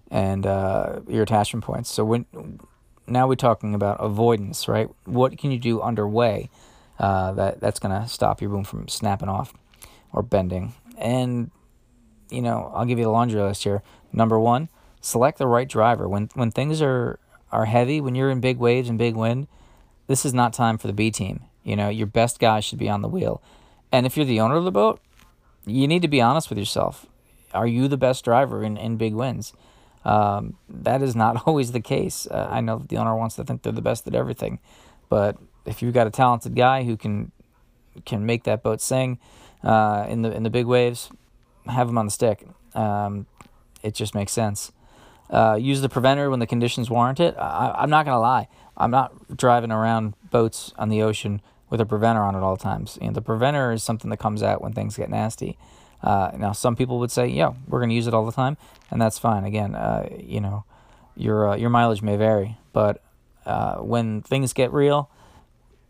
[0.10, 1.92] and uh, your attachment points.
[1.92, 2.26] So when
[3.06, 4.90] now we're talking about avoidance, right?
[5.06, 6.50] What can you do underway
[7.00, 9.54] uh, that that's going to stop your boom from snapping off
[10.14, 10.74] or bending?
[10.98, 11.52] And
[12.30, 13.82] you know, I'll give you the laundry list here.
[14.12, 14.70] Number one,
[15.02, 16.08] select the right driver.
[16.08, 17.20] When when things are
[17.52, 19.48] are heavy, when you're in big waves and big wind,
[20.08, 21.42] this is not time for the B team.
[21.64, 23.42] You know, your best guy should be on the wheel.
[23.92, 25.00] And if you're the owner of the boat,
[25.66, 27.06] you need to be honest with yourself.
[27.54, 29.54] Are you the best driver in, in big winds?
[30.06, 32.28] Um, that is not always the case.
[32.28, 34.60] Uh, I know that the owner wants to think they're the best at everything,
[35.10, 37.32] but if you've got a talented guy who can
[38.06, 39.20] can make that boat sing
[39.64, 41.10] uh, in the in the big waves,
[41.66, 42.48] have him on the stick.
[42.74, 43.26] Um,
[43.84, 44.72] it just makes sense.
[45.30, 47.36] Uh, use the preventer when the conditions warrant it.
[47.38, 48.48] I, I'm not gonna lie.
[48.78, 52.98] I'm not driving around boats on the ocean with a preventer on at all times.
[53.02, 55.58] Know, the preventer is something that comes out when things get nasty.
[56.02, 58.56] Uh, now, some people would say, "Yeah, we're going to use it all the time,"
[58.92, 59.44] and that's fine.
[59.44, 60.64] Again, uh, you know,
[61.16, 63.02] your uh, your mileage may vary, but
[63.46, 65.10] uh, when things get real,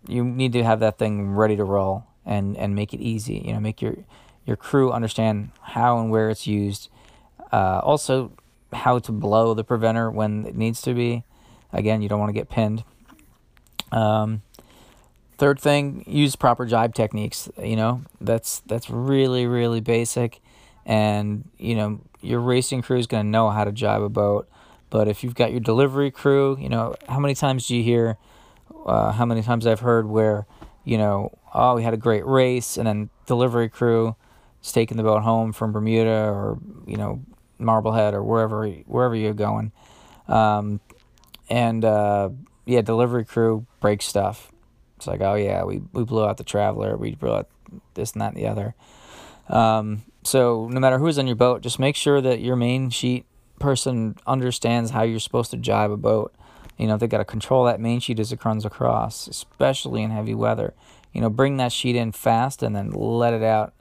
[0.07, 3.43] you need to have that thing ready to roll and and make it easy.
[3.45, 3.97] You know, make your
[4.45, 6.89] your crew understand how and where it's used.
[7.51, 8.31] Uh, also,
[8.73, 11.23] how to blow the preventer when it needs to be.
[11.73, 12.83] Again, you don't want to get pinned.
[13.91, 14.41] Um,
[15.37, 17.47] Third thing, use proper jibe techniques.
[17.61, 20.41] You know, that's that's really really basic,
[20.83, 24.49] and you know your racing crew is going to know how to jibe a boat.
[24.89, 28.17] But if you've got your delivery crew, you know how many times do you hear?
[28.83, 30.47] Uh, how many times I've heard where,
[30.83, 34.15] you know, oh we had a great race, and then delivery crew
[34.63, 37.21] is taking the boat home from Bermuda or you know
[37.59, 39.71] Marblehead or wherever wherever you're going,
[40.27, 40.79] um,
[41.49, 42.29] and uh,
[42.65, 44.51] yeah, delivery crew breaks stuff
[44.97, 47.47] it's like, oh yeah, we, we blew out the traveler, we blew out
[47.93, 48.75] this and that and the other.
[49.47, 53.25] Um, so no matter who's on your boat, just make sure that your main sheet
[53.59, 56.33] person understands how you're supposed to jibe a boat.
[56.77, 60.11] You know, they got to control that main sheet as it runs across, especially in
[60.11, 60.73] heavy weather.
[61.13, 63.73] You know, bring that sheet in fast and then let it out.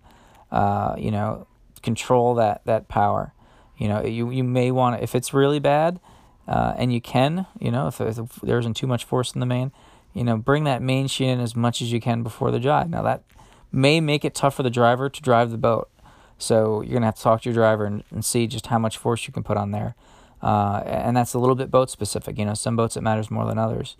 [0.50, 1.46] Uh, you know,
[1.82, 3.32] control that that power.
[3.78, 6.00] You know, you you may want to if it's really bad,
[6.48, 7.46] uh, and you can.
[7.58, 9.72] You know, if, if there isn't too much force in the main,
[10.14, 12.88] you know, bring that main sheet in as much as you can before the drive.
[12.88, 13.22] Now that
[13.70, 15.90] may make it tough for the driver to drive the boat.
[16.38, 18.96] So you're gonna have to talk to your driver and, and see just how much
[18.96, 19.94] force you can put on there.
[20.42, 22.38] Uh, and that's a little bit boat specific.
[22.38, 23.96] You know, some boats it matters more than others.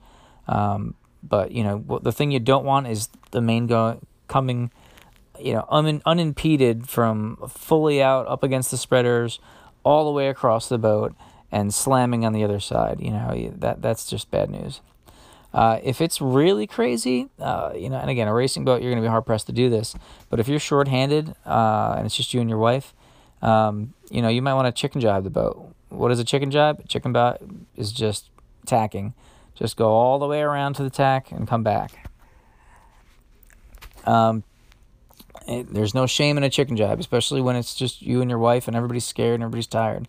[0.49, 4.71] Um, but you know, the thing you don't want is the main go coming
[5.41, 9.39] you know, un- unimpeded from fully out up against the spreaders
[9.87, 11.15] all the way across the boat
[11.53, 13.01] and slamming on the other side.
[13.01, 14.81] You know, that that's just bad news.
[15.55, 19.01] Uh, if it's really crazy, uh, you know, and again, a racing boat, you're going
[19.03, 19.95] to be hard pressed to do this.
[20.29, 22.93] But if you're short-handed uh, and it's just you and your wife,
[23.41, 25.73] um, you know, you might want to chicken jibe the boat.
[25.89, 26.87] What is a chicken jibe?
[26.89, 28.29] Chicken jibe is just
[28.67, 29.15] tacking.
[29.55, 32.11] Just go all the way around to the tack and come back.
[34.05, 34.43] Um,
[35.47, 38.39] it, there's no shame in a chicken jibe, especially when it's just you and your
[38.39, 40.09] wife and everybody's scared and everybody's tired.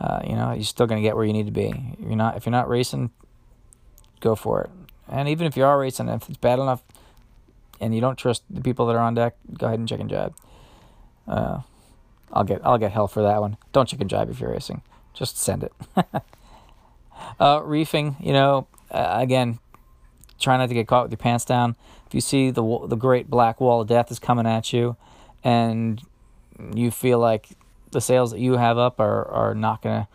[0.00, 1.96] Uh, you know, you're still gonna get where you need to be.
[1.98, 3.10] You're not if you're not racing,
[4.20, 4.70] go for it.
[5.08, 6.82] And even if you are racing, if it's bad enough,
[7.80, 10.34] and you don't trust the people that are on deck, go ahead and chicken jibe.
[11.26, 11.60] Uh,
[12.32, 13.56] I'll get I'll get hell for that one.
[13.72, 14.82] Don't chicken jibe if you're racing.
[15.12, 15.72] Just send it.
[17.40, 19.58] uh, reefing, you know, uh, again,
[20.40, 21.76] try not to get caught with your pants down.
[22.06, 24.96] If you see the the great black wall of death is coming at you,
[25.44, 26.02] and
[26.74, 27.50] you feel like
[27.92, 30.08] the sails that you have up are are not gonna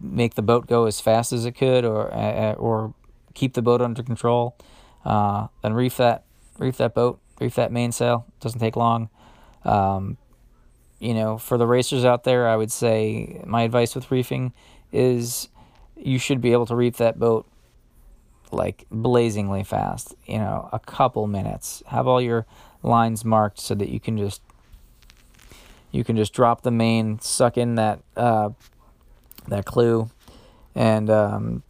[0.00, 2.12] make the boat go as fast as it could, or
[2.56, 2.94] or
[3.34, 4.56] keep the boat under control,
[5.04, 6.24] uh, then reef that
[6.58, 8.26] reef that boat, reef that mainsail.
[8.28, 9.08] It doesn't take long.
[9.64, 10.18] Um,
[10.98, 14.52] you know, for the racers out there, I would say my advice with reefing
[14.92, 15.48] is
[15.96, 17.46] you should be able to reef that boat
[18.52, 21.82] like blazingly fast, you know, a couple minutes.
[21.88, 22.46] Have all your
[22.82, 24.42] lines marked so that you can just
[25.90, 28.50] you can just drop the main, suck in that uh,
[29.48, 30.10] that clew,
[30.74, 31.62] and um,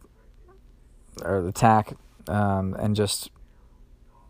[1.23, 1.93] or the tack,
[2.27, 3.29] um, and just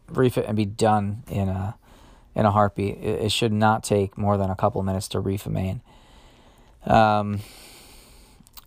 [0.10, 1.76] reef it and be done in a
[2.36, 2.98] in a heartbeat.
[2.98, 5.82] It, it should not take more than a couple minutes to reef a main.
[6.86, 7.40] Um,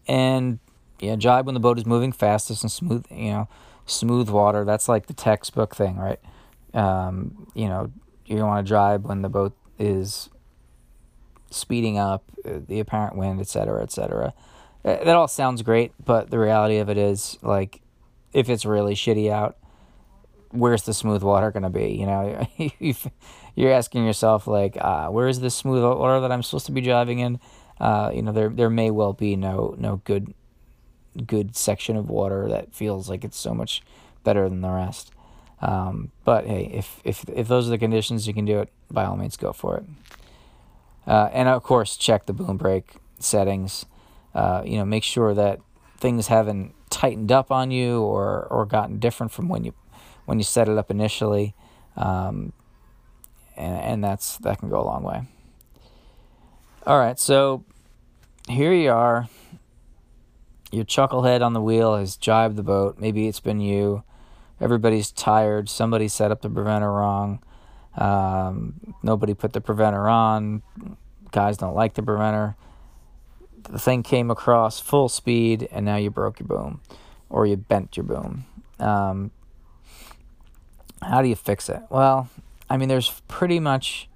[0.06, 0.58] and
[1.00, 3.06] yeah, jibe when the boat is moving fastest and smooth.
[3.10, 3.48] You know,
[3.92, 4.64] smooth water.
[4.64, 6.20] That's like the textbook thing, right?
[6.74, 7.90] Um, you know,
[8.26, 10.30] you want to drive when the boat is
[11.50, 14.32] speeding up, uh, the apparent wind, etc., etc.
[14.84, 17.80] Uh, that all sounds great, but the reality of it is, like,
[18.32, 19.56] if it's really shitty out,
[20.50, 21.92] where's the smooth water going to be?
[21.92, 22.46] You know,
[23.54, 27.18] you're asking yourself, like, uh, where's the smooth water that I'm supposed to be driving
[27.18, 27.40] in?
[27.80, 30.34] Uh, you know, there there may well be no no good
[31.26, 33.82] good section of water that feels like it's so much
[34.24, 35.12] better than the rest.
[35.60, 38.68] Um, but hey, if if if those are the conditions, you can do it.
[38.90, 39.84] By all means, go for it.
[41.06, 43.86] Uh, and of course, check the boom brake settings.
[44.34, 45.60] Uh, you know, make sure that
[45.98, 49.72] things haven't tightened up on you or or gotten different from when you
[50.24, 51.54] when you set it up initially.
[51.96, 52.52] Um,
[53.56, 55.22] and and that's that can go a long way.
[56.84, 57.64] All right, so
[58.48, 59.28] here you are.
[60.72, 62.96] Your chucklehead on the wheel has jibed the boat.
[62.98, 64.04] Maybe it's been you.
[64.58, 65.68] Everybody's tired.
[65.68, 67.42] Somebody set up the preventer wrong.
[67.94, 70.62] Um, nobody put the preventer on.
[71.30, 72.56] Guys don't like the preventer.
[73.64, 76.80] The thing came across full speed, and now you broke your boom,
[77.28, 78.46] or you bent your boom.
[78.78, 79.30] Um,
[81.02, 81.82] how do you fix it?
[81.90, 82.30] Well,
[82.70, 84.08] I mean, there's pretty much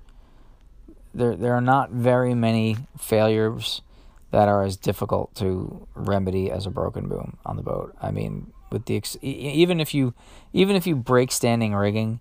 [1.14, 1.36] there.
[1.36, 3.82] There are not very many failures
[4.30, 7.94] that are as difficult to remedy as a broken boom on the boat.
[8.00, 10.14] I mean, with the ex- even if you
[10.52, 12.20] even if you break standing rigging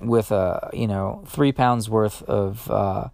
[0.00, 3.08] with a you know three pounds worth of uh,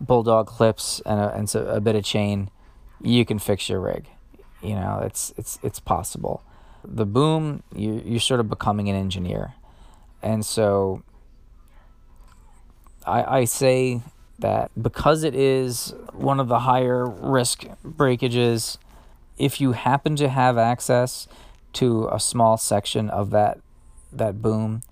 [0.00, 2.50] bulldog clips and a, and a bit of chain,
[3.00, 4.06] you can fix your rig.
[4.62, 6.42] You know it's it's it's possible.
[6.84, 9.54] The boom, you you're sort of becoming an engineer,
[10.22, 11.02] and so
[13.06, 14.02] I I say
[14.42, 18.78] that because it is one of the higher risk breakages,
[19.38, 21.26] if you happen to have access
[21.74, 23.58] to a small section of that
[24.12, 24.82] that boom,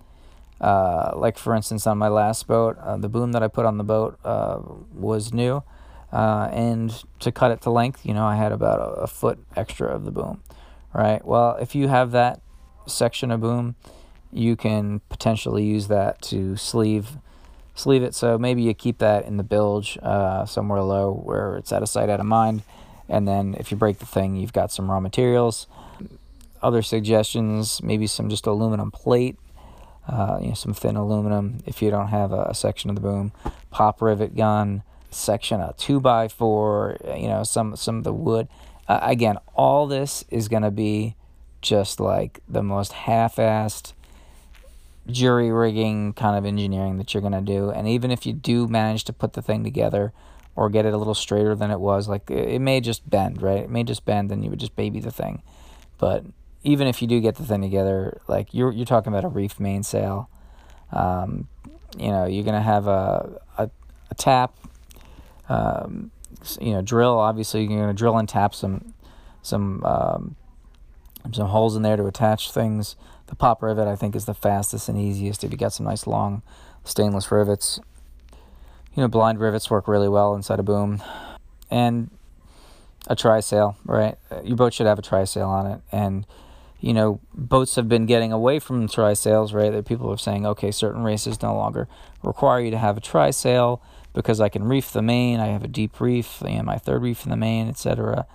[0.59, 3.77] uh, like for instance, on my last boat, uh, the boom that I put on
[3.77, 4.59] the boat uh,
[4.93, 5.63] was new,
[6.11, 9.39] uh, and to cut it to length, you know, I had about a, a, foot
[9.55, 10.41] extra of the boom,
[10.93, 11.23] right?
[11.23, 12.41] Well, if you have that
[12.87, 13.75] section of boom,
[14.31, 17.17] you can potentially use that to sleeve
[17.75, 18.13] sleeve it.
[18.13, 21.89] So maybe you keep that in the bilge uh, somewhere low where it's out of
[21.89, 22.63] sight, out of mind.
[23.09, 25.67] And then if you break the thing, you've got some raw materials.
[26.61, 29.37] Other suggestions, maybe some just aluminum plate
[30.07, 33.01] uh, you know, some thin aluminum if you don't have a, a, section of the
[33.01, 33.31] boom,
[33.69, 38.47] pop rivet gun, section a two by four, you know, some some of the wood.
[38.87, 41.15] Uh, again, all this is gonna be
[41.61, 43.93] just like the most half-assed
[45.07, 47.69] jury rigging kind of engineering that you're gonna do.
[47.69, 50.13] And even if you do manage to put the thing together
[50.55, 53.41] or get it a little straighter than it was, like it, it may just bend,
[53.41, 53.63] right?
[53.63, 55.41] It may just bend, and you would just baby the thing.
[55.97, 56.25] But
[56.63, 59.59] even if you do get the thing together, like you're you're talking about a reef
[59.59, 60.29] mainsail.
[60.91, 61.47] Um,
[61.97, 63.69] you know, you're going to have a, a,
[64.09, 64.55] a tap,
[65.49, 66.11] um,
[66.59, 67.19] you know, drill.
[67.19, 68.93] Obviously, you're going to drill and tap some
[69.41, 70.35] some um,
[71.33, 72.95] some holes in there to attach things.
[73.31, 76.05] The pop rivet, I think, is the fastest and easiest if you got some nice
[76.05, 76.43] long
[76.83, 77.79] stainless rivets.
[78.93, 81.01] You know, blind rivets work really well inside a boom.
[81.69, 82.11] And
[83.07, 84.17] a trysail, right?
[84.43, 85.81] Your boat should have a trysail on it.
[85.93, 86.27] And,
[86.81, 89.71] you know, boats have been getting away from trysails, right?
[89.71, 91.87] That people are saying, okay, certain races no longer
[92.21, 93.79] require you to have a trysail
[94.13, 97.23] because I can reef the main, I have a deep reef, know, my third reef
[97.23, 98.27] in the main, etc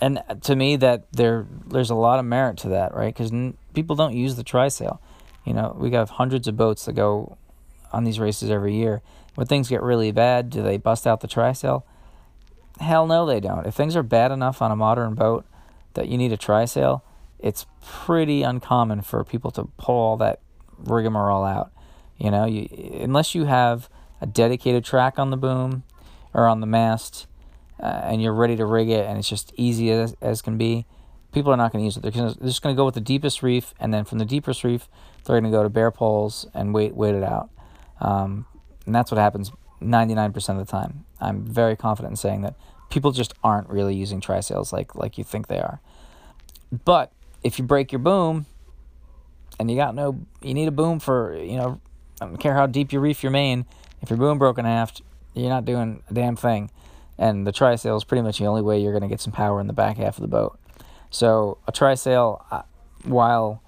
[0.00, 3.30] and to me that there there's a lot of merit to that right because
[3.74, 4.98] people don't use the trysail
[5.44, 7.36] you know we have hundreds of boats that go
[7.92, 9.02] on these races every year.
[9.34, 11.84] When things get really bad do they bust out the trysail
[12.78, 13.66] hell no they don't.
[13.66, 15.44] If things are bad enough on a modern boat
[15.94, 17.02] that you need a trysail
[17.38, 20.40] it's pretty uncommon for people to pull all that
[20.78, 21.72] rigmarole out.
[22.18, 22.68] You know you
[23.00, 23.88] unless you have
[24.20, 25.84] a dedicated track on the boom
[26.34, 27.26] or on the mast
[27.82, 30.84] uh, and you're ready to rig it and it's just easy as, as can be,
[31.32, 32.02] people are not going to use it.
[32.02, 34.88] They're, just going to go with the deepest reef, and then from the deepest reef,
[35.24, 37.50] they're going to go to bare poles and wait wait it out.
[38.00, 38.46] Um,
[38.86, 39.52] and that's what happens
[39.82, 41.04] 99% of the time.
[41.20, 42.54] I'm very confident in saying that
[42.88, 45.80] people just aren't really using trysails like like you think they are.
[46.84, 47.12] But
[47.42, 48.46] if you break your boom,
[49.58, 51.80] and you got no, you need a boom for you know,
[52.20, 53.66] I don't care how deep you reef your main.
[54.02, 55.02] If your boom broken aft,
[55.34, 56.70] you're not doing a damn thing
[57.20, 59.60] and the trysail is pretty much the only way you're going to get some power
[59.60, 60.58] in the back half of the boat.
[61.10, 62.62] So a trysail, uh,
[63.04, 63.62] while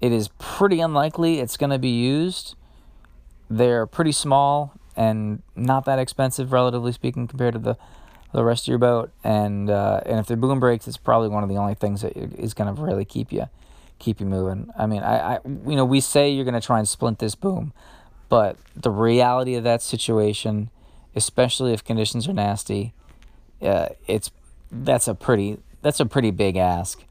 [0.00, 2.54] it is pretty unlikely it's going to be used,
[3.50, 7.76] they're pretty small and not that expensive, relatively speaking, compared to the
[8.30, 9.10] the rest of your boat.
[9.24, 12.16] And uh, and if the boom breaks, it's probably one of the only things that
[12.16, 13.48] is going to really keep you
[13.98, 14.70] keep you moving.
[14.76, 17.34] I mean, I, I you know we say you're going to try and splint this
[17.34, 17.72] boom,
[18.28, 20.70] but the reality of that situation
[21.14, 22.94] especially if conditions are nasty,
[23.60, 24.30] uh, it's
[24.70, 27.04] that's a pretty that's a pretty big ask.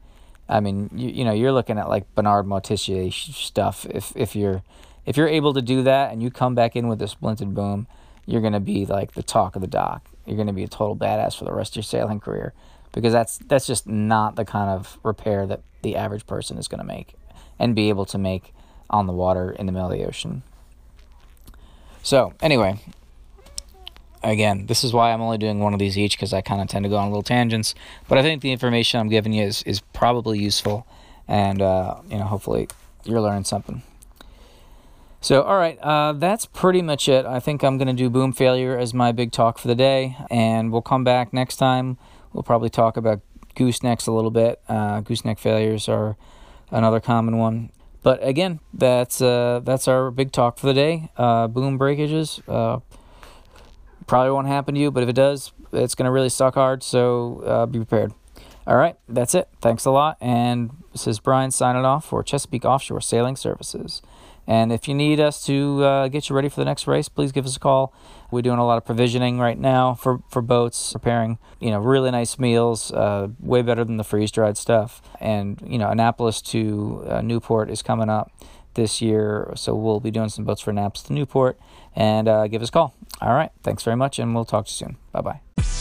[0.48, 3.86] I mean, you, you know, you're looking at like Bernard Moitessier stuff.
[3.90, 4.62] If if you're
[5.04, 7.86] if you're able to do that and you come back in with a splinted boom,
[8.26, 10.08] you're gonna be like the talk of the dock.
[10.26, 12.52] You're gonna be a total badass for the rest of your sailing career,
[12.92, 16.84] because that's that's just not the kind of repair that the average person is gonna
[16.84, 17.14] make,
[17.58, 18.54] and be able to make
[18.90, 20.42] on the water in the middle of the ocean.
[22.02, 22.78] So anyway,
[24.22, 26.68] again, this is why I'm only doing one of these each because I kind of
[26.68, 27.74] tend to go on little tangents.
[28.08, 30.86] But I think the information I'm giving you is, is probably useful,
[31.26, 32.68] and uh, you know, hopefully
[33.04, 33.82] you're learning something.
[35.20, 37.26] So, all right, uh, that's pretty much it.
[37.26, 40.16] I think I'm going to do boom failure as my big talk for the day,
[40.30, 41.98] and we'll come back next time.
[42.32, 43.20] We'll probably talk about
[43.56, 44.60] goosenecks a little bit.
[44.68, 46.16] Uh, gooseneck failures are
[46.70, 47.70] another common one.
[48.02, 51.10] But again, that's uh, that's our big talk for the day.
[51.16, 52.78] Uh, boom breakages uh,
[54.08, 56.82] Probably won't happen to you, but if it does, it's going to really suck hard,
[56.82, 58.14] so uh, be prepared.
[58.66, 59.48] All right, that's it.
[59.60, 60.16] Thanks a lot.
[60.20, 64.02] And this is Brian signing off for Chesapeake Offshore Sailing Services.
[64.46, 67.32] And if you need us to uh, get you ready for the next race, please
[67.32, 67.92] give us a call.
[68.30, 72.10] We're doing a lot of provisioning right now for, for boats, preparing you know really
[72.10, 75.02] nice meals, uh, way better than the freeze dried stuff.
[75.20, 78.32] And you know Annapolis to uh, Newport is coming up
[78.72, 81.58] this year, so we'll be doing some boats for Annapolis to Newport.
[81.98, 82.94] And uh, give us a call.
[83.20, 83.50] All right.
[83.64, 84.96] Thanks very much, and we'll talk to you soon.
[85.12, 85.77] Bye bye.